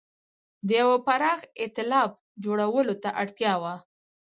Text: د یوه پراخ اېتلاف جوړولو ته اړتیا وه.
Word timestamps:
د 0.67 0.69
یوه 0.81 0.97
پراخ 1.07 1.39
اېتلاف 1.61 2.11
جوړولو 2.43 2.95
ته 3.03 3.09
اړتیا 3.21 3.53
وه. 3.61 3.75